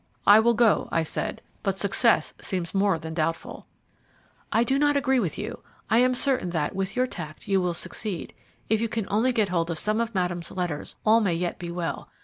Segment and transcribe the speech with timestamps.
[0.25, 3.67] "I will go," I said; "but success seems more than doubtful."
[4.51, 5.61] "I do not agree with you.
[5.91, 8.33] I am certain that, with your tact, you will succeed.
[8.67, 11.69] If you can only get hold of some of Madame's letters all may yet be
[11.69, 12.09] well.